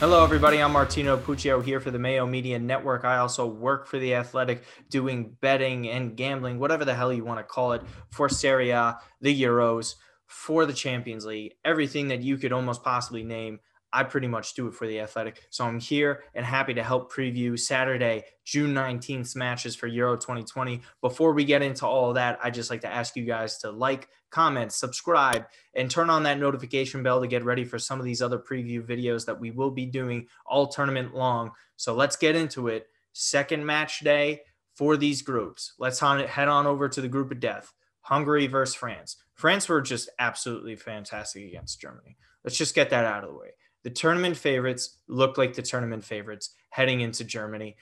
Hello, 0.00 0.24
everybody. 0.24 0.62
I'm 0.62 0.72
Martino 0.72 1.18
Puccio 1.18 1.62
here 1.62 1.78
for 1.78 1.90
the 1.90 1.98
Mayo 1.98 2.26
Media 2.26 2.58
Network. 2.58 3.04
I 3.04 3.18
also 3.18 3.46
work 3.46 3.86
for 3.86 3.98
the 3.98 4.14
Athletic, 4.14 4.62
doing 4.88 5.36
betting 5.42 5.90
and 5.90 6.16
gambling, 6.16 6.58
whatever 6.58 6.86
the 6.86 6.94
hell 6.94 7.12
you 7.12 7.22
want 7.22 7.38
to 7.38 7.44
call 7.44 7.72
it, 7.72 7.82
for 8.08 8.26
Serie 8.26 8.70
A, 8.70 8.98
the 9.20 9.42
Euros, 9.42 9.96
for 10.26 10.64
the 10.64 10.72
Champions 10.72 11.26
League, 11.26 11.52
everything 11.66 12.08
that 12.08 12.22
you 12.22 12.38
could 12.38 12.50
almost 12.50 12.82
possibly 12.82 13.22
name. 13.22 13.60
I 13.92 14.04
pretty 14.04 14.26
much 14.26 14.54
do 14.54 14.68
it 14.68 14.74
for 14.74 14.86
the 14.86 15.00
Athletic. 15.00 15.46
So 15.50 15.66
I'm 15.66 15.78
here 15.78 16.22
and 16.34 16.46
happy 16.46 16.72
to 16.72 16.82
help 16.82 17.12
preview 17.12 17.58
Saturday, 17.58 18.24
June 18.46 18.72
19th 18.72 19.36
matches 19.36 19.76
for 19.76 19.86
Euro 19.86 20.16
2020. 20.16 20.80
Before 21.02 21.34
we 21.34 21.44
get 21.44 21.60
into 21.60 21.86
all 21.86 22.14
that, 22.14 22.38
I'd 22.42 22.54
just 22.54 22.70
like 22.70 22.80
to 22.82 22.90
ask 22.90 23.16
you 23.16 23.26
guys 23.26 23.58
to 23.58 23.70
like, 23.70 24.08
comment, 24.30 24.72
subscribe, 24.72 25.46
and 25.74 25.90
turn 25.90 26.10
on 26.10 26.22
that 26.24 26.38
notification 26.38 27.02
bell 27.02 27.20
to 27.20 27.26
get 27.26 27.44
ready 27.44 27.64
for 27.64 27.78
some 27.78 27.98
of 27.98 28.04
these 28.04 28.22
other 28.22 28.38
preview 28.38 28.82
videos 28.82 29.26
that 29.26 29.40
we 29.40 29.50
will 29.50 29.70
be 29.70 29.86
doing 29.86 30.26
all 30.46 30.66
tournament 30.66 31.14
long. 31.14 31.52
So 31.76 31.94
let's 31.94 32.16
get 32.16 32.36
into 32.36 32.68
it. 32.68 32.86
Second 33.12 33.66
match 33.66 34.00
day 34.00 34.42
for 34.74 34.96
these 34.96 35.22
groups. 35.22 35.74
Let's 35.78 36.00
head 36.00 36.48
on 36.48 36.66
over 36.66 36.88
to 36.88 37.00
the 37.00 37.08
group 37.08 37.30
of 37.30 37.40
death. 37.40 37.72
Hungary 38.02 38.46
versus 38.46 38.74
France. 38.74 39.16
France 39.34 39.68
were 39.68 39.82
just 39.82 40.08
absolutely 40.18 40.76
fantastic 40.76 41.46
against 41.46 41.80
Germany. 41.80 42.16
Let's 42.44 42.56
just 42.56 42.74
get 42.74 42.90
that 42.90 43.04
out 43.04 43.24
of 43.24 43.30
the 43.30 43.36
way 43.36 43.50
the 43.82 43.90
tournament 43.90 44.36
favorites 44.36 44.98
look 45.08 45.38
like 45.38 45.54
the 45.54 45.62
tournament 45.62 46.04
favorites 46.04 46.54
heading 46.70 47.00
into 47.00 47.24
Germany. 47.24 47.76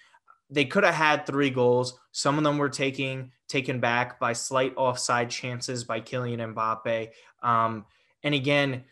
They 0.51 0.65
could 0.65 0.85
have 0.85 0.95
had 0.95 1.27
three 1.27 1.51
goals. 1.51 1.99
Some 2.13 2.39
of 2.39 2.45
them 2.45 2.59
were 2.59 2.69
taking 2.69 3.33
taken 3.49 3.81
back 3.81 4.21
by 4.21 4.33
slight 4.35 4.75
offside 4.77 5.31
chances 5.31 5.85
by 5.85 6.01
Kylian 6.01 6.55
Mbappe. 6.55 7.11
Um, 7.43 7.87
and 8.23 8.35
again, 8.35 8.85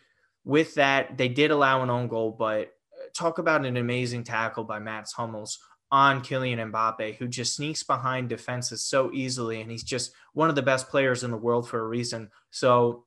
with 0.43 0.75
that, 0.75 1.17
they 1.17 1.27
did 1.27 1.51
allow 1.51 1.83
an 1.83 1.89
own 1.89 2.07
goal, 2.07 2.35
but 2.37 2.73
talk 3.13 3.37
about 3.37 3.65
an 3.65 3.77
amazing 3.77 4.23
tackle 4.23 4.63
by 4.63 4.79
Mats 4.79 5.13
Hummels 5.13 5.59
on 5.91 6.21
Kylian 6.21 6.71
Mbappe, 6.71 7.15
who 7.15 7.27
just 7.27 7.55
sneaks 7.55 7.83
behind 7.83 8.29
defenses 8.29 8.83
so 8.83 9.11
easily. 9.13 9.61
And 9.61 9.71
he's 9.71 9.83
just 9.83 10.11
one 10.33 10.49
of 10.49 10.55
the 10.55 10.61
best 10.61 10.89
players 10.89 11.23
in 11.23 11.31
the 11.31 11.37
world 11.37 11.69
for 11.69 11.79
a 11.79 11.87
reason. 11.87 12.29
So 12.49 13.05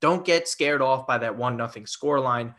don't 0.00 0.24
get 0.24 0.48
scared 0.48 0.82
off 0.82 1.06
by 1.06 1.18
that 1.18 1.36
one 1.36 1.56
nothing 1.56 1.84
scoreline 1.84 2.54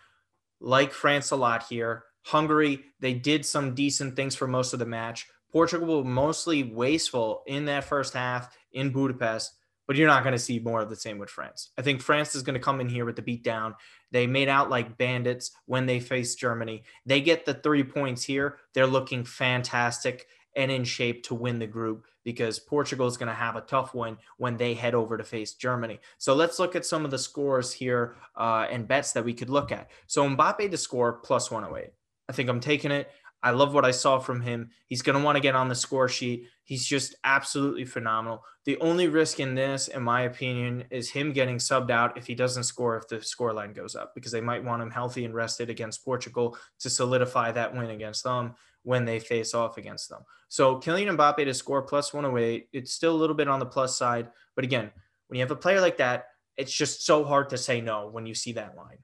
like 0.60 0.92
France 0.92 1.32
a 1.32 1.36
lot 1.36 1.64
here. 1.70 2.04
Hungary, 2.26 2.84
they 3.00 3.14
did 3.14 3.46
some 3.46 3.76
decent 3.76 4.16
things 4.16 4.36
for 4.36 4.48
most 4.48 4.74
of 4.74 4.80
the 4.80 4.86
match. 4.86 5.28
Portugal 5.52 6.04
mostly 6.04 6.64
wasteful 6.64 7.44
in 7.46 7.66
that 7.66 7.84
first 7.84 8.14
half 8.14 8.56
in 8.74 8.90
Budapest, 8.90 9.54
but 9.86 9.96
you're 9.96 10.08
not 10.08 10.24
going 10.24 10.34
to 10.34 10.40
see 10.40 10.58
more 10.58 10.82
of 10.82 10.90
the 10.90 10.96
same 10.96 11.20
with 11.20 11.30
France. 11.30 11.70
I 11.78 11.84
think 11.84 12.02
France 12.02 12.34
is 12.34 12.42
going 12.42 12.56
to 12.56 12.60
come 12.60 12.82
in 12.82 12.90
here 12.90 13.06
with 13.06 13.16
the 13.16 13.22
beat 13.22 13.44
down. 13.44 13.76
They 14.12 14.26
made 14.26 14.50
out 14.50 14.72
like 14.72 14.98
bandits 14.98 15.52
when 15.68 15.86
they 15.86 16.00
faced 16.00 16.40
Germany. 16.40 16.84
They 17.06 17.22
get 17.22 17.46
the 17.46 17.54
three 17.54 17.84
points 17.84 18.24
here. 18.24 18.58
They're 18.74 18.88
looking 18.88 19.24
fantastic 19.24 20.26
and 20.56 20.72
in 20.72 20.84
shape 20.84 21.24
to 21.26 21.36
win 21.36 21.60
the 21.60 21.68
group 21.68 22.06
because 22.24 22.58
Portugal 22.58 23.06
is 23.06 23.18
going 23.18 23.30
to 23.30 23.36
have 23.36 23.56
a 23.56 23.62
tough 23.62 23.94
one 23.94 24.18
when 24.38 24.58
they 24.58 24.74
head 24.74 24.96
over 24.96 25.16
to 25.16 25.24
face 25.24 25.54
Germany. 25.54 26.00
So 26.18 26.34
let's 26.34 26.58
look 26.58 26.76
at 26.76 26.86
some 26.88 27.06
of 27.06 27.12
the 27.12 27.20
scores 27.20 27.72
here 27.72 28.16
uh, 28.36 28.66
and 28.72 28.88
bets 28.88 29.12
that 29.12 29.26
we 29.26 29.34
could 29.34 29.52
look 29.52 29.72
at. 29.72 29.92
So 30.08 30.28
Mbappe 30.28 30.72
to 30.72 30.78
score 30.78 31.14
plus 31.14 31.52
108. 31.52 31.92
I 32.30 32.34
think 32.34 32.50
I'm 32.50 32.60
taking 32.60 32.92
it. 32.92 33.10
I 33.44 33.52
love 33.52 33.76
what 33.76 33.86
I 33.86 33.92
saw 33.92 34.18
from 34.18 34.42
him. 34.42 34.72
He's 34.88 35.04
going 35.04 35.18
to 35.18 35.24
want 35.24 35.36
to 35.36 35.42
get 35.42 35.56
on 35.56 35.70
the 35.70 35.76
score 35.76 36.10
sheet. 36.10 36.48
He's 36.64 36.84
just 36.84 37.14
absolutely 37.24 37.86
phenomenal. 37.86 38.44
The 38.66 38.78
only 38.80 39.08
risk 39.08 39.40
in 39.40 39.54
this, 39.54 39.88
in 39.88 40.02
my 40.02 40.22
opinion, 40.22 40.86
is 40.90 41.12
him 41.12 41.32
getting 41.32 41.58
subbed 41.58 41.92
out 41.92 42.18
if 42.18 42.26
he 42.26 42.34
doesn't 42.34 42.64
score 42.64 42.98
if 42.98 43.08
the 43.08 43.22
score 43.22 43.54
line 43.54 43.72
goes 43.74 43.96
up 43.96 44.16
because 44.16 44.32
they 44.32 44.42
might 44.42 44.64
want 44.64 44.82
him 44.82 44.90
healthy 44.90 45.26
and 45.26 45.36
rested 45.36 45.70
against 45.70 46.04
Portugal 46.04 46.58
to 46.80 46.90
solidify 46.90 47.52
that 47.52 47.76
win 47.76 47.92
against 47.92 48.24
them 48.24 48.56
when 48.82 49.06
they 49.06 49.20
face 49.20 49.54
off 49.54 49.78
against 49.78 50.10
them. 50.10 50.24
So 50.48 50.80
Kylian 50.80 51.16
Mbappe 51.16 51.46
to 51.46 51.54
score 51.54 51.84
plus 51.84 52.14
108, 52.14 52.70
it's 52.74 52.94
still 52.94 53.16
a 53.16 53.18
little 53.18 53.36
bit 53.36 53.48
on 53.48 53.60
the 53.60 53.66
plus 53.68 53.96
side. 53.96 54.30
But 54.56 54.66
again, 54.66 54.92
when 55.28 55.38
you 55.38 55.44
have 55.44 55.52
a 55.52 55.56
player 55.56 55.82
like 55.82 55.98
that, 55.98 56.30
it's 56.58 56.74
just 56.74 57.06
so 57.06 57.24
hard 57.24 57.50
to 57.50 57.58
say 57.58 57.82
no 57.82 58.08
when 58.08 58.26
you 58.26 58.34
see 58.34 58.54
that 58.54 58.76
line. 58.76 58.98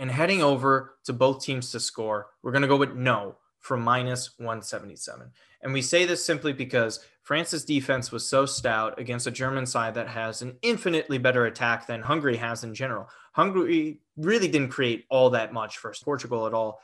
And 0.00 0.10
heading 0.10 0.42
over 0.42 0.96
to 1.04 1.12
both 1.12 1.44
teams 1.44 1.70
to 1.70 1.78
score, 1.78 2.28
we're 2.42 2.52
going 2.52 2.62
to 2.62 2.68
go 2.68 2.76
with 2.76 2.94
no 2.94 3.36
for 3.58 3.76
minus 3.76 4.38
177. 4.38 5.30
And 5.62 5.72
we 5.72 5.82
say 5.82 6.06
this 6.06 6.24
simply 6.24 6.52
because 6.52 7.00
France's 7.22 7.64
defense 7.64 8.10
was 8.10 8.26
so 8.26 8.46
stout 8.46 8.98
against 8.98 9.26
a 9.26 9.30
German 9.30 9.66
side 9.66 9.94
that 9.94 10.08
has 10.08 10.40
an 10.40 10.56
infinitely 10.62 11.18
better 11.18 11.44
attack 11.44 11.86
than 11.86 12.00
Hungary 12.00 12.38
has 12.38 12.64
in 12.64 12.74
general. 12.74 13.08
Hungary 13.32 14.00
really 14.16 14.48
didn't 14.48 14.70
create 14.70 15.04
all 15.10 15.30
that 15.30 15.52
much 15.52 15.78
for 15.78 15.94
Portugal 16.02 16.46
at 16.46 16.54
all 16.54 16.80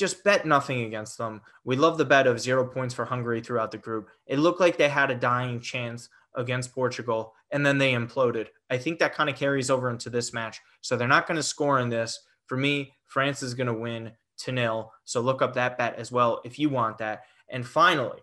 just 0.00 0.24
bet 0.24 0.46
nothing 0.46 0.84
against 0.84 1.18
them. 1.18 1.42
We 1.64 1.76
love 1.76 1.98
the 1.98 2.06
bet 2.06 2.26
of 2.26 2.40
zero 2.40 2.66
points 2.66 2.94
for 2.94 3.04
Hungary 3.04 3.42
throughout 3.42 3.70
the 3.70 3.76
group. 3.76 4.08
It 4.26 4.38
looked 4.38 4.58
like 4.58 4.78
they 4.78 4.88
had 4.88 5.10
a 5.10 5.14
dying 5.14 5.60
chance 5.60 6.08
against 6.34 6.72
Portugal 6.72 7.34
and 7.50 7.66
then 7.66 7.76
they 7.76 7.92
imploded. 7.92 8.46
I 8.70 8.78
think 8.78 8.98
that 8.98 9.14
kind 9.14 9.28
of 9.28 9.36
carries 9.36 9.68
over 9.68 9.90
into 9.90 10.08
this 10.08 10.32
match. 10.32 10.60
So 10.80 10.96
they're 10.96 11.06
not 11.06 11.26
going 11.26 11.36
to 11.36 11.42
score 11.42 11.80
in 11.80 11.90
this. 11.90 12.18
For 12.50 12.56
me, 12.56 12.94
France 13.06 13.44
is 13.44 13.54
going 13.54 13.68
to 13.68 13.72
win 13.72 14.10
to 14.38 14.50
nil. 14.50 14.92
So 15.04 15.20
look 15.20 15.40
up 15.40 15.54
that 15.54 15.78
bet 15.78 15.94
as 15.94 16.10
well 16.10 16.40
if 16.44 16.58
you 16.58 16.68
want 16.68 16.98
that. 16.98 17.22
And 17.48 17.64
finally, 17.64 18.18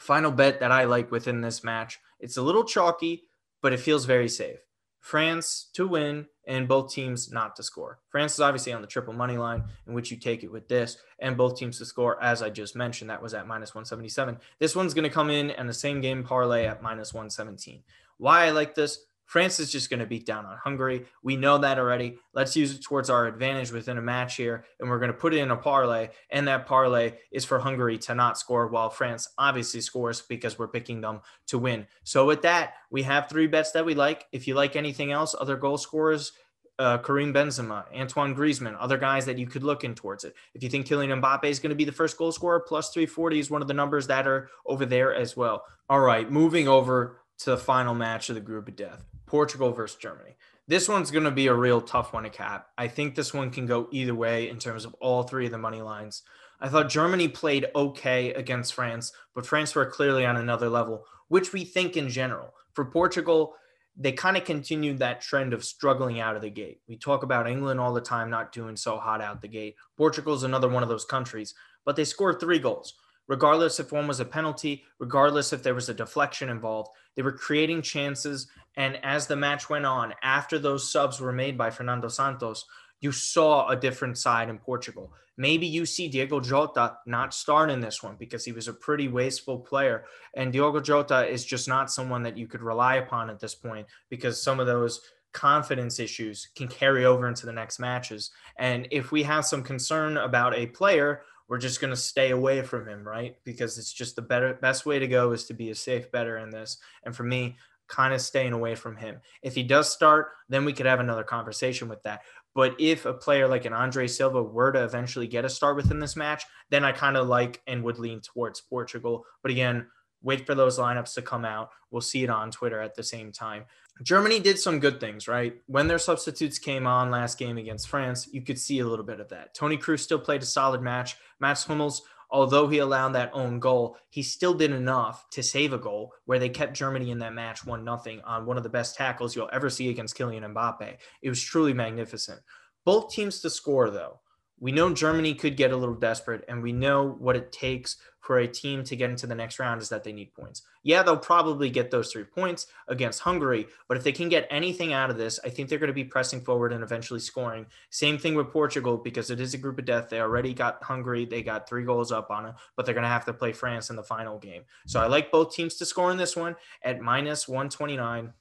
final 0.00 0.32
bet 0.32 0.58
that 0.58 0.72
I 0.72 0.82
like 0.82 1.12
within 1.12 1.42
this 1.42 1.62
match. 1.62 2.00
It's 2.18 2.36
a 2.36 2.42
little 2.42 2.64
chalky, 2.64 3.22
but 3.62 3.72
it 3.72 3.78
feels 3.78 4.04
very 4.04 4.28
safe. 4.28 4.58
France 4.98 5.70
to 5.74 5.86
win 5.86 6.26
and 6.44 6.66
both 6.66 6.92
teams 6.92 7.30
not 7.30 7.54
to 7.54 7.62
score. 7.62 8.00
France 8.08 8.34
is 8.34 8.40
obviously 8.40 8.72
on 8.72 8.80
the 8.80 8.88
triple 8.88 9.14
money 9.14 9.38
line, 9.38 9.62
in 9.86 9.94
which 9.94 10.10
you 10.10 10.16
take 10.16 10.42
it 10.42 10.50
with 10.50 10.66
this, 10.66 10.96
and 11.20 11.36
both 11.36 11.56
teams 11.56 11.78
to 11.78 11.84
score, 11.84 12.20
as 12.20 12.42
I 12.42 12.50
just 12.50 12.74
mentioned, 12.74 13.10
that 13.10 13.22
was 13.22 13.32
at 13.32 13.46
minus 13.46 13.76
177. 13.76 14.38
This 14.58 14.74
one's 14.74 14.92
going 14.92 15.08
to 15.08 15.08
come 15.08 15.30
in 15.30 15.52
and 15.52 15.68
the 15.68 15.72
same 15.72 16.00
game 16.00 16.24
parlay 16.24 16.66
at 16.66 16.82
minus 16.82 17.14
117. 17.14 17.84
Why 18.18 18.46
I 18.46 18.50
like 18.50 18.74
this? 18.74 19.04
France 19.26 19.60
is 19.60 19.70
just 19.70 19.90
going 19.90 20.00
to 20.00 20.06
beat 20.06 20.24
down 20.24 20.46
on 20.46 20.56
Hungary. 20.56 21.04
We 21.22 21.36
know 21.36 21.58
that 21.58 21.78
already. 21.78 22.18
Let's 22.32 22.56
use 22.56 22.74
it 22.74 22.82
towards 22.82 23.10
our 23.10 23.26
advantage 23.26 23.72
within 23.72 23.98
a 23.98 24.02
match 24.02 24.36
here, 24.36 24.64
and 24.80 24.88
we're 24.88 24.98
going 24.98 25.12
to 25.12 25.16
put 25.18 25.34
it 25.34 25.38
in 25.38 25.50
a 25.50 25.56
parlay. 25.56 26.08
And 26.30 26.48
that 26.48 26.66
parlay 26.66 27.14
is 27.32 27.44
for 27.44 27.58
Hungary 27.58 27.98
to 27.98 28.14
not 28.14 28.38
score, 28.38 28.68
while 28.68 28.88
France 28.88 29.28
obviously 29.36 29.80
scores 29.80 30.22
because 30.22 30.58
we're 30.58 30.68
picking 30.68 31.00
them 31.00 31.20
to 31.48 31.58
win. 31.58 31.86
So 32.04 32.24
with 32.24 32.42
that, 32.42 32.74
we 32.90 33.02
have 33.02 33.28
three 33.28 33.46
bets 33.46 33.72
that 33.72 33.84
we 33.84 33.94
like. 33.94 34.26
If 34.32 34.46
you 34.46 34.54
like 34.54 34.76
anything 34.76 35.12
else, 35.12 35.34
other 35.38 35.56
goal 35.56 35.76
scorers, 35.76 36.32
uh, 36.78 36.98
Karim 36.98 37.32
Benzema, 37.32 37.84
Antoine 37.94 38.34
Griezmann, 38.34 38.76
other 38.78 38.98
guys 38.98 39.26
that 39.26 39.38
you 39.38 39.46
could 39.46 39.64
look 39.64 39.82
in 39.82 39.94
towards 39.94 40.24
it. 40.24 40.34
If 40.54 40.62
you 40.62 40.68
think 40.68 40.86
Kylian 40.86 41.20
Mbappe 41.20 41.44
is 41.44 41.58
going 41.58 41.70
to 41.70 41.76
be 41.76 41.84
the 41.84 41.92
first 41.92 42.16
goal 42.18 42.32
scorer, 42.32 42.60
plus 42.60 42.90
340 42.90 43.38
is 43.38 43.50
one 43.50 43.62
of 43.62 43.68
the 43.68 43.74
numbers 43.74 44.06
that 44.08 44.26
are 44.26 44.50
over 44.66 44.84
there 44.84 45.14
as 45.14 45.36
well. 45.36 45.64
All 45.88 46.00
right, 46.00 46.30
moving 46.30 46.68
over 46.68 47.18
to 47.38 47.50
the 47.50 47.56
final 47.56 47.94
match 47.94 48.28
of 48.28 48.34
the 48.34 48.40
group 48.40 48.68
of 48.68 48.76
death. 48.76 49.04
Portugal 49.26 49.72
versus 49.72 49.98
Germany. 49.98 50.36
This 50.68 50.88
one's 50.88 51.10
going 51.10 51.24
to 51.24 51.30
be 51.30 51.46
a 51.46 51.54
real 51.54 51.80
tough 51.80 52.12
one 52.12 52.24
to 52.24 52.30
cap. 52.30 52.68
I 52.78 52.88
think 52.88 53.14
this 53.14 53.34
one 53.34 53.50
can 53.50 53.66
go 53.66 53.88
either 53.92 54.14
way 54.14 54.48
in 54.48 54.58
terms 54.58 54.84
of 54.84 54.94
all 54.94 55.22
three 55.22 55.46
of 55.46 55.52
the 55.52 55.58
money 55.58 55.82
lines. 55.82 56.22
I 56.60 56.68
thought 56.68 56.88
Germany 56.88 57.28
played 57.28 57.66
okay 57.74 58.32
against 58.32 58.74
France, 58.74 59.12
but 59.34 59.46
France 59.46 59.74
were 59.74 59.86
clearly 59.86 60.24
on 60.24 60.36
another 60.36 60.68
level, 60.68 61.04
which 61.28 61.52
we 61.52 61.64
think 61.64 61.96
in 61.96 62.08
general. 62.08 62.54
For 62.72 62.84
Portugal, 62.84 63.54
they 63.96 64.12
kind 64.12 64.36
of 64.36 64.44
continued 64.44 64.98
that 64.98 65.20
trend 65.20 65.52
of 65.52 65.64
struggling 65.64 66.20
out 66.20 66.36
of 66.36 66.42
the 66.42 66.50
gate. 66.50 66.80
We 66.88 66.96
talk 66.96 67.22
about 67.22 67.48
England 67.48 67.78
all 67.78 67.92
the 67.92 68.00
time 68.00 68.30
not 68.30 68.52
doing 68.52 68.76
so 68.76 68.96
hot 68.96 69.20
out 69.20 69.42
the 69.42 69.48
gate. 69.48 69.76
Portugal 69.96 70.34
is 70.34 70.42
another 70.42 70.68
one 70.68 70.82
of 70.82 70.88
those 70.88 71.04
countries, 71.04 71.54
but 71.84 71.96
they 71.96 72.04
scored 72.04 72.40
three 72.40 72.58
goals 72.58 72.94
regardless 73.28 73.80
if 73.80 73.92
one 73.92 74.06
was 74.06 74.20
a 74.20 74.24
penalty, 74.24 74.84
regardless 74.98 75.52
if 75.52 75.62
there 75.62 75.74
was 75.74 75.88
a 75.88 75.94
deflection 75.94 76.48
involved. 76.48 76.90
They 77.14 77.22
were 77.22 77.32
creating 77.32 77.82
chances. 77.82 78.46
And 78.76 78.98
as 79.02 79.26
the 79.26 79.36
match 79.36 79.70
went 79.70 79.86
on, 79.86 80.14
after 80.22 80.58
those 80.58 80.90
subs 80.90 81.20
were 81.20 81.32
made 81.32 81.56
by 81.56 81.70
Fernando 81.70 82.08
Santos, 82.08 82.64
you 83.00 83.12
saw 83.12 83.68
a 83.68 83.76
different 83.76 84.18
side 84.18 84.48
in 84.48 84.58
Portugal. 84.58 85.12
Maybe 85.38 85.66
you 85.66 85.84
see 85.84 86.08
Diogo 86.08 86.40
Jota 86.40 86.96
not 87.06 87.34
start 87.34 87.70
in 87.70 87.80
this 87.80 88.02
one 88.02 88.16
because 88.18 88.44
he 88.44 88.52
was 88.52 88.68
a 88.68 88.72
pretty 88.72 89.08
wasteful 89.08 89.58
player. 89.58 90.04
And 90.34 90.52
Diogo 90.52 90.80
Jota 90.80 91.26
is 91.26 91.44
just 91.44 91.68
not 91.68 91.90
someone 91.90 92.22
that 92.22 92.38
you 92.38 92.46
could 92.46 92.62
rely 92.62 92.96
upon 92.96 93.28
at 93.28 93.38
this 93.38 93.54
point 93.54 93.86
because 94.08 94.42
some 94.42 94.60
of 94.60 94.66
those 94.66 95.00
confidence 95.32 95.98
issues 96.00 96.48
can 96.56 96.68
carry 96.68 97.04
over 97.04 97.28
into 97.28 97.44
the 97.44 97.52
next 97.52 97.78
matches. 97.78 98.30
And 98.58 98.88
if 98.90 99.12
we 99.12 99.22
have 99.24 99.44
some 99.44 99.62
concern 99.62 100.16
about 100.16 100.56
a 100.56 100.66
player, 100.66 101.22
we're 101.48 101.58
just 101.58 101.80
going 101.80 101.92
to 101.92 101.96
stay 101.96 102.30
away 102.30 102.62
from 102.62 102.88
him, 102.88 103.06
right? 103.06 103.36
Because 103.44 103.76
it's 103.76 103.92
just 103.92 104.16
the 104.16 104.22
better 104.22 104.54
best 104.54 104.86
way 104.86 104.98
to 104.98 105.06
go 105.06 105.32
is 105.32 105.44
to 105.44 105.54
be 105.54 105.70
a 105.70 105.74
safe 105.74 106.10
better 106.10 106.38
in 106.38 106.48
this. 106.48 106.78
And 107.04 107.14
for 107.14 107.22
me, 107.22 107.56
kind 107.88 108.14
of 108.14 108.20
staying 108.20 108.52
away 108.52 108.74
from 108.74 108.96
him. 108.96 109.20
If 109.42 109.54
he 109.54 109.62
does 109.62 109.92
start, 109.92 110.28
then 110.48 110.64
we 110.64 110.72
could 110.72 110.86
have 110.86 111.00
another 111.00 111.24
conversation 111.24 111.88
with 111.88 112.02
that. 112.02 112.22
But 112.54 112.74
if 112.78 113.04
a 113.04 113.12
player 113.12 113.46
like 113.46 113.64
an 113.64 113.72
Andre 113.72 114.06
Silva 114.06 114.42
were 114.42 114.72
to 114.72 114.84
eventually 114.84 115.26
get 115.26 115.44
a 115.44 115.48
start 115.48 115.76
within 115.76 115.98
this 115.98 116.16
match, 116.16 116.44
then 116.70 116.84
I 116.84 116.92
kind 116.92 117.16
of 117.16 117.28
like 117.28 117.62
and 117.66 117.84
would 117.84 117.98
lean 117.98 118.20
towards 118.20 118.60
Portugal. 118.60 119.24
But 119.42 119.50
again, 119.50 119.86
Wait 120.26 120.44
for 120.44 120.56
those 120.56 120.76
lineups 120.78 121.14
to 121.14 121.22
come 121.22 121.44
out. 121.44 121.70
We'll 121.92 122.00
see 122.00 122.24
it 122.24 122.30
on 122.30 122.50
Twitter 122.50 122.80
at 122.80 122.96
the 122.96 123.02
same 123.04 123.30
time. 123.30 123.64
Germany 124.02 124.40
did 124.40 124.58
some 124.58 124.80
good 124.80 124.98
things, 124.98 125.28
right? 125.28 125.54
When 125.66 125.86
their 125.86 125.98
substitutes 125.98 126.58
came 126.58 126.86
on 126.86 127.12
last 127.12 127.38
game 127.38 127.58
against 127.58 127.88
France, 127.88 128.28
you 128.32 128.42
could 128.42 128.58
see 128.58 128.80
a 128.80 128.86
little 128.86 129.04
bit 129.04 129.20
of 129.20 129.28
that. 129.28 129.54
Toni 129.54 129.78
Kroos 129.78 130.00
still 130.00 130.18
played 130.18 130.42
a 130.42 130.46
solid 130.46 130.82
match. 130.82 131.16
Mats 131.38 131.64
Hummels, 131.64 132.02
although 132.30 132.68
he 132.68 132.78
allowed 132.78 133.10
that 133.10 133.30
own 133.32 133.58
goal, 133.60 133.96
he 134.08 134.22
still 134.22 134.54
did 134.54 134.72
enough 134.72 135.28
to 135.30 135.42
save 135.42 135.72
a 135.72 135.78
goal 135.78 136.12
where 136.24 136.38
they 136.38 136.48
kept 136.48 136.76
Germany 136.76 137.10
in 137.10 137.18
that 137.20 137.34
match 137.34 137.64
one 137.64 137.84
nothing 137.84 138.20
on 138.22 138.46
one 138.46 138.56
of 138.56 138.62
the 138.62 138.68
best 138.68 138.96
tackles 138.96 139.34
you'll 139.34 139.50
ever 139.52 139.70
see 139.70 139.88
against 139.88 140.16
Kylian 140.16 140.52
Mbappe. 140.52 140.96
It 141.22 141.28
was 141.28 141.42
truly 141.42 141.72
magnificent. 141.72 142.40
Both 142.84 143.12
teams 143.12 143.40
to 143.40 143.50
score 143.50 143.90
though. 143.90 144.20
We 144.58 144.72
know 144.72 144.92
Germany 144.92 145.34
could 145.34 145.56
get 145.56 145.72
a 145.72 145.76
little 145.76 145.94
desperate, 145.94 146.44
and 146.48 146.62
we 146.62 146.72
know 146.72 147.16
what 147.18 147.36
it 147.36 147.52
takes 147.52 147.96
for 148.26 148.38
a 148.38 148.48
team 148.48 148.82
to 148.82 148.96
get 148.96 149.08
into 149.08 149.26
the 149.26 149.34
next 149.36 149.60
round 149.60 149.80
is 149.80 149.88
that 149.88 150.02
they 150.02 150.12
need 150.12 150.34
points. 150.34 150.62
Yeah, 150.82 151.04
they'll 151.04 151.16
probably 151.16 151.70
get 151.70 151.92
those 151.92 152.10
three 152.10 152.24
points 152.24 152.66
against 152.88 153.20
Hungary, 153.20 153.68
but 153.86 153.96
if 153.96 154.02
they 154.02 154.10
can 154.10 154.28
get 154.28 154.48
anything 154.50 154.92
out 154.92 155.10
of 155.10 155.16
this, 155.16 155.38
I 155.44 155.48
think 155.48 155.68
they're 155.68 155.78
going 155.78 155.88
to 155.88 155.94
be 155.94 156.04
pressing 156.04 156.40
forward 156.40 156.72
and 156.72 156.82
eventually 156.82 157.20
scoring. 157.20 157.66
Same 157.90 158.18
thing 158.18 158.34
with 158.34 158.50
Portugal 158.50 158.96
because 158.96 159.30
it 159.30 159.40
is 159.40 159.54
a 159.54 159.58
group 159.58 159.78
of 159.78 159.84
death. 159.84 160.08
They 160.08 160.20
already 160.20 160.54
got 160.54 160.82
Hungary, 160.82 161.24
they 161.24 161.42
got 161.42 161.68
three 161.68 161.84
goals 161.84 162.10
up 162.10 162.30
on 162.30 162.46
it, 162.46 162.54
but 162.74 162.84
they're 162.84 162.94
going 162.94 163.02
to 163.02 163.08
have 163.08 163.26
to 163.26 163.32
play 163.32 163.52
France 163.52 163.90
in 163.90 163.96
the 163.96 164.02
final 164.02 164.38
game. 164.38 164.62
So 164.86 165.00
I 165.00 165.06
like 165.06 165.30
both 165.30 165.54
teams 165.54 165.76
to 165.76 165.86
score 165.86 166.10
in 166.10 166.16
this 166.16 166.34
one 166.34 166.56
at 166.82 167.00
minus 167.00 167.46
129. 167.46 168.32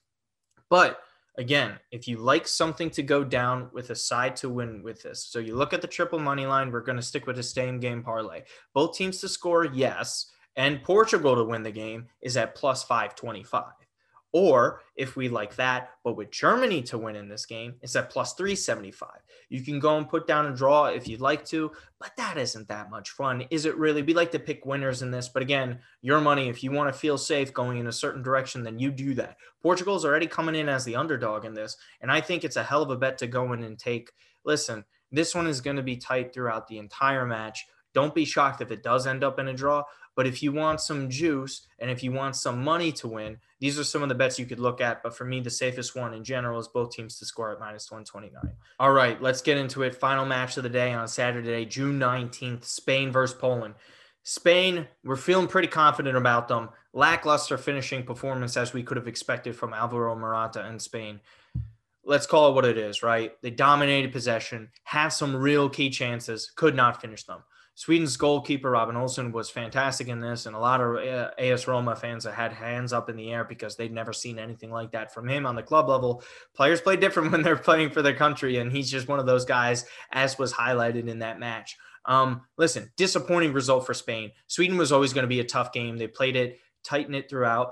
But 0.67 0.99
again, 1.37 1.79
if 1.91 2.07
you 2.07 2.17
like 2.17 2.47
something 2.47 2.89
to 2.91 3.03
go 3.03 3.23
down 3.23 3.69
with 3.73 3.89
a 3.89 3.95
side 3.95 4.35
to 4.37 4.49
win 4.49 4.83
with 4.83 5.03
this, 5.03 5.25
so 5.25 5.39
you 5.39 5.55
look 5.55 5.73
at 5.73 5.81
the 5.81 5.87
triple 5.87 6.19
money 6.19 6.45
line, 6.45 6.71
we're 6.71 6.81
going 6.81 6.97
to 6.97 7.01
stick 7.01 7.27
with 7.27 7.35
the 7.35 7.43
same 7.43 7.79
game 7.79 8.03
parlay. 8.03 8.43
Both 8.73 8.97
teams 8.97 9.19
to 9.21 9.29
score, 9.29 9.65
yes. 9.65 10.31
And 10.55 10.83
Portugal 10.83 11.35
to 11.35 11.43
win 11.43 11.63
the 11.63 11.71
game 11.71 12.07
is 12.21 12.37
at 12.37 12.55
plus 12.55 12.83
525. 12.83 13.63
Or 14.35 14.81
if 14.97 15.15
we 15.15 15.29
like 15.29 15.55
that, 15.55 15.91
but 16.03 16.17
with 16.17 16.29
Germany 16.29 16.81
to 16.83 16.97
win 16.97 17.15
in 17.15 17.29
this 17.29 17.45
game, 17.45 17.75
it's 17.81 17.95
at 17.95 18.09
plus 18.09 18.33
375. 18.33 19.09
You 19.47 19.61
can 19.63 19.79
go 19.79 19.97
and 19.97 20.09
put 20.09 20.27
down 20.27 20.47
a 20.47 20.53
draw 20.53 20.87
if 20.87 21.07
you'd 21.07 21.21
like 21.21 21.45
to, 21.45 21.71
but 22.01 22.11
that 22.17 22.37
isn't 22.37 22.67
that 22.67 22.89
much 22.89 23.11
fun. 23.11 23.45
Is 23.49 23.65
it 23.65 23.77
really? 23.77 24.01
We 24.01 24.13
like 24.13 24.33
to 24.33 24.39
pick 24.39 24.65
winners 24.65 25.01
in 25.01 25.09
this, 25.09 25.29
but 25.29 25.41
again, 25.41 25.79
your 26.01 26.19
money, 26.19 26.49
if 26.49 26.65
you 26.65 26.71
want 26.73 26.93
to 26.93 26.99
feel 26.99 27.17
safe 27.17 27.53
going 27.53 27.77
in 27.77 27.87
a 27.87 27.93
certain 27.93 28.21
direction, 28.21 28.61
then 28.61 28.77
you 28.77 28.91
do 28.91 29.13
that. 29.13 29.37
Portugal's 29.63 30.03
already 30.03 30.27
coming 30.27 30.55
in 30.55 30.67
as 30.67 30.83
the 30.83 30.97
underdog 30.97 31.45
in 31.45 31.53
this, 31.53 31.77
and 32.01 32.11
I 32.11 32.19
think 32.19 32.43
it's 32.43 32.57
a 32.57 32.63
hell 32.63 32.81
of 32.81 32.89
a 32.89 32.97
bet 32.97 33.17
to 33.19 33.27
go 33.27 33.53
in 33.53 33.63
and 33.63 33.79
take. 33.79 34.11
Listen, 34.43 34.83
this 35.13 35.33
one 35.33 35.47
is 35.47 35.61
going 35.61 35.77
to 35.77 35.81
be 35.81 35.95
tight 35.95 36.33
throughout 36.33 36.67
the 36.67 36.79
entire 36.79 37.25
match. 37.25 37.63
Don't 37.93 38.13
be 38.13 38.25
shocked 38.25 38.59
if 38.59 38.69
it 38.69 38.83
does 38.83 39.07
end 39.07 39.23
up 39.23 39.39
in 39.39 39.47
a 39.47 39.53
draw. 39.53 39.83
But 40.15 40.27
if 40.27 40.41
you 40.41 40.51
want 40.51 40.81
some 40.81 41.09
juice 41.09 41.67
and 41.77 41.91
if 41.91 42.01
you 42.03 42.11
want 42.11 42.35
some 42.35 42.63
money 42.63 42.91
to 42.93 43.07
win, 43.07 43.37
these 43.59 43.77
are 43.77 43.83
some 43.83 44.01
of 44.01 44.09
the 44.09 44.15
bets 44.15 44.39
you 44.39 44.45
could 44.45 44.59
look 44.59 44.79
at. 44.79 45.03
But 45.03 45.15
for 45.15 45.25
me, 45.25 45.41
the 45.41 45.49
safest 45.49 45.95
one 45.95 46.13
in 46.13 46.23
general 46.23 46.59
is 46.59 46.67
both 46.67 46.91
teams 46.91 47.19
to 47.19 47.25
score 47.25 47.51
at 47.51 47.59
minus 47.59 47.91
129. 47.91 48.53
All 48.79 48.93
right, 48.93 49.21
let's 49.21 49.41
get 49.41 49.57
into 49.57 49.83
it. 49.83 49.95
Final 49.95 50.25
match 50.25 50.55
of 50.57 50.63
the 50.63 50.69
day 50.69 50.93
on 50.93 51.07
Saturday, 51.07 51.65
June 51.65 51.99
19th, 51.99 52.63
Spain 52.63 53.11
versus 53.11 53.37
Poland. 53.37 53.75
Spain, 54.23 54.87
we're 55.03 55.15
feeling 55.17 55.47
pretty 55.47 55.67
confident 55.67 56.17
about 56.17 56.47
them. 56.47 56.69
Lackluster 56.93 57.57
finishing 57.57 58.03
performance 58.03 58.57
as 58.57 58.73
we 58.73 58.81
could 58.81 58.97
have 58.97 59.07
expected 59.07 59.55
from 59.55 59.73
Alvaro 59.73 60.15
Morata 60.15 60.65
and 60.65 60.81
Spain. 60.81 61.19
Let's 62.03 62.25
call 62.25 62.49
it 62.49 62.55
what 62.55 62.65
it 62.65 62.77
is, 62.77 63.03
right? 63.03 63.33
They 63.41 63.51
dominated 63.51 64.11
possession, 64.11 64.69
had 64.83 65.09
some 65.09 65.35
real 65.35 65.69
key 65.69 65.89
chances, 65.89 66.51
could 66.55 66.75
not 66.75 67.01
finish 67.01 67.23
them. 67.23 67.43
Sweden's 67.77 68.15
goalkeeper 68.15 68.71
Robin 68.71 68.95
Olsen 68.95 69.33
was 69.33 69.49
fantastic 69.49 70.07
in 70.07 70.21
this, 70.21 70.45
and 70.45 70.55
a 70.55 70.59
lot 70.59 70.79
of 70.79 70.95
uh, 70.95 71.31
AS 71.37 71.67
Roma 71.67 71.93
fans 71.93 72.23
had 72.23 72.53
hands 72.53 72.93
up 72.93 73.09
in 73.09 73.17
the 73.17 73.33
air 73.33 73.43
because 73.43 73.75
they'd 73.75 73.91
never 73.91 74.13
seen 74.13 74.39
anything 74.39 74.71
like 74.71 74.91
that 74.91 75.13
from 75.13 75.27
him 75.27 75.45
on 75.45 75.55
the 75.55 75.61
club 75.61 75.89
level. 75.89 76.23
Players 76.55 76.79
play 76.79 76.95
different 76.95 77.31
when 77.33 77.43
they're 77.43 77.57
playing 77.57 77.89
for 77.89 78.01
their 78.01 78.15
country, 78.15 78.57
and 78.57 78.71
he's 78.71 78.89
just 78.89 79.09
one 79.09 79.19
of 79.19 79.25
those 79.25 79.43
guys, 79.43 79.85
as 80.13 80.39
was 80.39 80.53
highlighted 80.53 81.09
in 81.09 81.19
that 81.19 81.37
match. 81.37 81.75
Um, 82.05 82.41
listen, 82.57 82.91
disappointing 82.95 83.51
result 83.51 83.85
for 83.85 83.93
Spain. 83.93 84.31
Sweden 84.47 84.77
was 84.77 84.93
always 84.93 85.11
going 85.11 85.23
to 85.23 85.27
be 85.27 85.41
a 85.41 85.45
tough 85.45 85.73
game. 85.73 85.97
They 85.97 86.07
played 86.07 86.37
it, 86.37 86.59
tightened 86.83 87.15
it 87.15 87.29
throughout, 87.29 87.71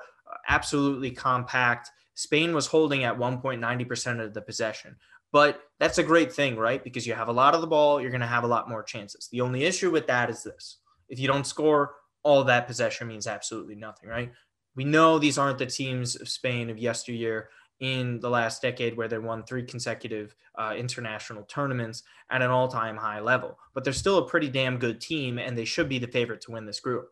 absolutely 0.50 1.12
compact. 1.12 1.90
Spain 2.16 2.54
was 2.54 2.68
holding 2.68 3.06
at 3.06 3.18
1.90% 3.18 4.22
of 4.22 4.34
the 4.34 4.42
possession. 4.42 4.98
But 5.34 5.62
that's 5.80 5.98
a 5.98 6.04
great 6.04 6.32
thing, 6.32 6.56
right? 6.56 6.82
Because 6.82 7.06
you 7.06 7.16
have 7.16 7.28
a 7.28 7.34
lot 7.34 7.56
of 7.56 7.62
the 7.62 7.68
ball, 7.68 8.00
you're 8.00 8.12
going 8.12 8.22
to 8.22 8.28
have 8.28 8.46
a 8.46 8.48
lot 8.48 8.70
more 8.70 8.84
chances. 8.84 9.28
The 9.32 9.42
only 9.42 9.66
issue 9.66 9.92
with 9.92 10.08
that 10.08 10.30
is 10.30 10.44
this 10.44 10.78
if 11.10 11.20
you 11.20 11.28
don't 11.28 11.46
score, 11.46 11.96
all 12.24 12.44
that 12.46 12.68
possession 12.68 13.08
means 13.08 13.28
absolutely 13.28 13.76
nothing, 13.76 14.08
right? 14.08 14.32
We 14.76 14.86
know 14.86 15.20
these 15.20 15.38
aren't 15.38 15.58
the 15.58 15.66
teams 15.66 16.16
of 16.16 16.30
Spain 16.30 16.70
of 16.70 16.78
yesteryear 16.78 17.50
in 17.80 18.20
the 18.20 18.30
last 18.30 18.62
decade 18.62 18.96
where 18.96 19.08
they 19.08 19.18
won 19.18 19.44
three 19.44 19.64
consecutive 19.64 20.36
uh, 20.58 20.74
international 20.78 21.44
tournaments 21.44 22.04
at 22.30 22.42
an 22.42 22.50
all 22.50 22.68
time 22.68 22.96
high 22.96 23.20
level. 23.20 23.58
But 23.74 23.84
they're 23.84 23.92
still 23.92 24.20
a 24.20 24.28
pretty 24.28 24.50
damn 24.50 24.78
good 24.78 25.02
team, 25.02 25.40
and 25.40 25.58
they 25.58 25.66
should 25.66 25.90
be 25.90 26.00
the 26.00 26.08
favorite 26.08 26.42
to 26.42 26.52
win 26.52 26.66
this 26.66 26.80
group. 26.80 27.10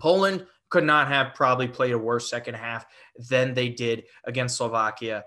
Poland 0.00 0.46
could 0.68 0.84
not 0.84 1.06
have 1.08 1.34
probably 1.34 1.68
played 1.68 1.92
a 1.92 1.98
worse 1.98 2.28
second 2.28 2.54
half 2.54 2.86
than 3.30 3.54
they 3.54 3.68
did 3.68 4.04
against 4.24 4.56
Slovakia 4.56 5.24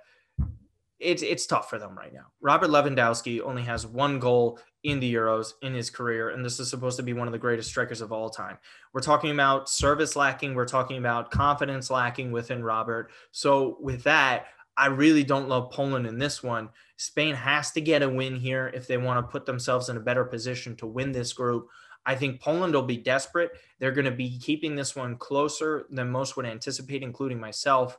it's 1.00 1.22
it's 1.24 1.46
tough 1.46 1.69
for 1.69 1.80
them 1.80 1.98
right 1.98 2.13
now. 2.13 2.28
Robert 2.42 2.69
Lewandowski 2.69 3.42
only 3.42 3.63
has 3.63 3.88
one 3.88 4.19
goal 4.19 4.60
in 4.84 5.00
the 5.00 5.13
Euros 5.13 5.54
in 5.62 5.74
his 5.74 5.90
career, 5.90 6.30
and 6.30 6.44
this 6.44 6.60
is 6.60 6.69
supposed 6.69 6.98
to 6.98 7.04
be 7.04 7.13
one 7.13 7.28
of 7.28 7.31
the 7.31 7.40
greatest 7.40 7.69
strikers 7.69 8.01
of 8.01 8.12
all 8.12 8.30
time. 8.30 8.57
We're 8.94 9.01
talking 9.01 9.31
about 9.31 9.69
service 9.69 10.16
lacking. 10.16 10.56
We're 10.56 10.66
talking 10.66 10.98
about 10.98 11.31
confidence 11.31 11.90
lacking 11.90 12.31
within 12.31 12.63
Robert. 12.63 13.12
So 13.31 13.78
with 13.81 14.04
that, 14.04 14.48
I 14.78 14.88
really 14.88 15.24
don't 15.24 15.50
love 15.50 15.72
Poland 15.72 16.07
in 16.07 16.18
this 16.18 16.42
one. 16.42 16.69
Spain 16.98 17.36
has 17.36 17.72
to 17.72 17.81
get 17.81 18.02
a 18.02 18.10
win 18.10 18.36
here 18.36 18.72
if 18.74 18.88
they 18.88 18.98
want 18.98 19.25
to 19.25 19.31
put 19.31 19.45
themselves 19.45 19.90
in 19.90 19.98
a 19.98 20.02
better 20.02 20.24
position 20.24 20.75
to 20.78 20.88
win 20.88 21.12
this 21.12 21.34
group. 21.34 21.68
I 22.06 22.16
think 22.16 22.42
Poland 22.42 22.74
will 22.74 22.84
be 22.84 22.98
desperate. 22.98 23.52
They're 23.80 23.92
going 23.92 24.06
to 24.06 24.12
be 24.12 24.40
keeping 24.40 24.75
this 24.75 24.95
one 24.95 25.18
closer 25.18 25.86
than 25.90 26.10
most 26.10 26.38
would 26.38 26.45
anticipate, 26.45 27.04
including 27.04 27.40
myself. 27.40 27.98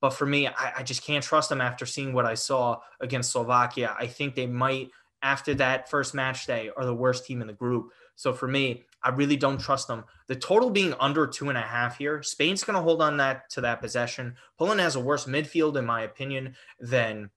But 0.00 0.10
for 0.10 0.26
me, 0.26 0.46
I, 0.46 0.72
I 0.78 0.82
just 0.82 1.02
can't 1.02 1.24
trust 1.24 1.48
them 1.48 1.60
after 1.60 1.86
seeing 1.86 2.12
what 2.12 2.26
I 2.26 2.34
saw 2.34 2.80
against 3.00 3.32
Slovakia. 3.32 3.94
I 3.98 4.06
think 4.06 4.34
they 4.34 4.46
might, 4.46 4.90
after 5.22 5.54
that 5.54 5.88
first 5.88 6.14
match 6.14 6.46
day, 6.46 6.70
are 6.76 6.84
the 6.84 6.94
worst 6.94 7.26
team 7.26 7.40
in 7.40 7.46
the 7.46 7.52
group. 7.52 7.92
So 8.14 8.32
for 8.32 8.48
me, 8.48 8.84
I 9.02 9.10
really 9.10 9.36
don't 9.36 9.60
trust 9.60 9.88
them. 9.88 10.04
The 10.26 10.36
total 10.36 10.70
being 10.70 10.94
under 10.98 11.26
two 11.26 11.48
and 11.48 11.58
a 11.58 11.62
half 11.62 11.98
here, 11.98 12.22
Spain's 12.22 12.64
going 12.64 12.76
to 12.76 12.82
hold 12.82 13.02
on 13.02 13.16
that 13.18 13.48
to 13.50 13.60
that 13.62 13.80
possession. 13.80 14.34
Poland 14.58 14.80
has 14.80 14.96
a 14.96 15.00
worse 15.00 15.26
midfield, 15.26 15.76
in 15.76 15.86
my 15.86 16.02
opinion, 16.02 16.56
than 16.80 17.30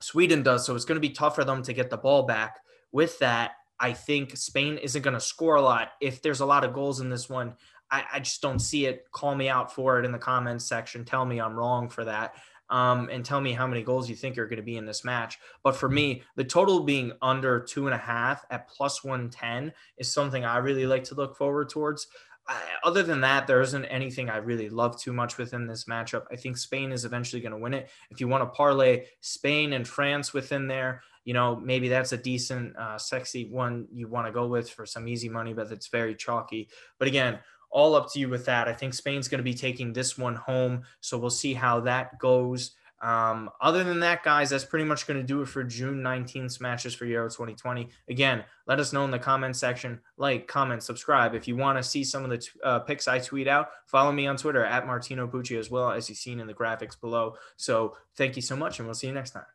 Sweden 0.00 0.42
does. 0.42 0.66
So 0.66 0.74
it's 0.74 0.84
going 0.84 0.96
to 0.96 1.08
be 1.08 1.14
tough 1.14 1.34
for 1.34 1.44
them 1.44 1.62
to 1.62 1.72
get 1.72 1.90
the 1.90 1.96
ball 1.96 2.24
back. 2.24 2.58
With 2.90 3.18
that, 3.20 3.52
I 3.78 3.92
think 3.92 4.36
Spain 4.36 4.78
isn't 4.78 5.02
going 5.02 5.14
to 5.14 5.20
score 5.20 5.56
a 5.56 5.62
lot. 5.62 5.92
If 6.00 6.22
there's 6.22 6.40
a 6.40 6.46
lot 6.46 6.64
of 6.64 6.72
goals 6.72 7.00
in 7.00 7.10
this 7.10 7.28
one, 7.28 7.54
I, 7.90 8.04
I 8.14 8.20
just 8.20 8.42
don't 8.42 8.58
see 8.58 8.86
it. 8.86 9.06
Call 9.12 9.34
me 9.34 9.48
out 9.48 9.72
for 9.72 9.98
it 9.98 10.04
in 10.04 10.12
the 10.12 10.18
comments 10.18 10.64
section. 10.64 11.04
Tell 11.04 11.24
me 11.24 11.40
I'm 11.40 11.54
wrong 11.54 11.88
for 11.88 12.04
that. 12.04 12.34
Um, 12.70 13.10
and 13.12 13.24
tell 13.24 13.40
me 13.40 13.52
how 13.52 13.66
many 13.66 13.82
goals 13.82 14.08
you 14.08 14.16
think 14.16 14.38
are 14.38 14.46
going 14.46 14.56
to 14.56 14.62
be 14.62 14.78
in 14.78 14.86
this 14.86 15.04
match. 15.04 15.38
But 15.62 15.76
for 15.76 15.88
me, 15.88 16.22
the 16.34 16.44
total 16.44 16.80
being 16.80 17.12
under 17.20 17.60
two 17.60 17.86
and 17.86 17.94
a 17.94 17.98
half 17.98 18.44
at 18.50 18.68
plus 18.68 19.04
110 19.04 19.72
is 19.98 20.10
something 20.10 20.44
I 20.44 20.56
really 20.56 20.86
like 20.86 21.04
to 21.04 21.14
look 21.14 21.36
forward 21.36 21.68
towards. 21.68 22.06
I, 22.46 22.60
other 22.82 23.02
than 23.02 23.20
that, 23.20 23.46
there 23.46 23.60
isn't 23.60 23.84
anything 23.86 24.30
I 24.30 24.38
really 24.38 24.70
love 24.70 24.98
too 24.98 25.12
much 25.12 25.38
within 25.38 25.66
this 25.66 25.84
matchup. 25.84 26.24
I 26.32 26.36
think 26.36 26.56
Spain 26.56 26.90
is 26.90 27.04
eventually 27.04 27.42
going 27.42 27.52
to 27.52 27.58
win 27.58 27.74
it. 27.74 27.90
If 28.10 28.20
you 28.20 28.28
want 28.28 28.42
to 28.42 28.56
parlay 28.56 29.06
Spain 29.20 29.74
and 29.74 29.86
France 29.86 30.32
within 30.32 30.66
there, 30.66 31.02
you 31.24 31.32
know, 31.32 31.56
maybe 31.56 31.88
that's 31.88 32.12
a 32.12 32.18
decent, 32.18 32.76
uh, 32.76 32.98
sexy 32.98 33.48
one 33.48 33.88
you 33.90 34.08
want 34.08 34.26
to 34.26 34.32
go 34.32 34.46
with 34.46 34.70
for 34.70 34.84
some 34.84 35.08
easy 35.08 35.28
money, 35.28 35.54
but 35.54 35.70
it's 35.72 35.88
very 35.88 36.14
chalky. 36.14 36.68
But 36.98 37.08
again, 37.08 37.38
all 37.74 37.96
up 37.96 38.10
to 38.12 38.20
you 38.20 38.28
with 38.28 38.46
that. 38.46 38.68
I 38.68 38.72
think 38.72 38.94
Spain's 38.94 39.28
going 39.28 39.40
to 39.40 39.44
be 39.44 39.52
taking 39.52 39.92
this 39.92 40.16
one 40.16 40.36
home. 40.36 40.84
So 41.00 41.18
we'll 41.18 41.28
see 41.28 41.52
how 41.52 41.80
that 41.80 42.18
goes. 42.18 42.70
Um, 43.02 43.50
other 43.60 43.84
than 43.84 44.00
that, 44.00 44.22
guys, 44.22 44.48
that's 44.48 44.64
pretty 44.64 44.86
much 44.86 45.06
going 45.06 45.20
to 45.20 45.26
do 45.26 45.42
it 45.42 45.48
for 45.48 45.62
June 45.62 46.00
19th 46.00 46.58
matches 46.60 46.94
for 46.94 47.04
Euro 47.04 47.28
2020. 47.28 47.90
Again, 48.08 48.44
let 48.66 48.80
us 48.80 48.94
know 48.94 49.04
in 49.04 49.10
the 49.10 49.18
comment 49.18 49.56
section, 49.56 50.00
like, 50.16 50.46
comment, 50.46 50.82
subscribe. 50.82 51.34
If 51.34 51.46
you 51.46 51.56
want 51.56 51.76
to 51.76 51.82
see 51.82 52.02
some 52.02 52.24
of 52.24 52.30
the 52.30 52.38
t- 52.38 52.48
uh, 52.62 52.78
picks 52.78 53.06
I 53.06 53.18
tweet 53.18 53.48
out, 53.48 53.68
follow 53.86 54.12
me 54.12 54.26
on 54.26 54.38
Twitter 54.38 54.64
at 54.64 54.86
Martino 54.86 55.26
Pucci 55.26 55.58
as 55.58 55.70
well 55.70 55.90
as 55.90 56.08
you've 56.08 56.16
seen 56.16 56.40
in 56.40 56.46
the 56.46 56.54
graphics 56.54 56.98
below. 56.98 57.34
So 57.56 57.96
thank 58.16 58.36
you 58.36 58.42
so 58.42 58.56
much, 58.56 58.78
and 58.78 58.88
we'll 58.88 58.94
see 58.94 59.08
you 59.08 59.12
next 59.12 59.32
time. 59.32 59.53